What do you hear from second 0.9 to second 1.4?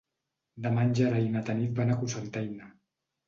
Gerai i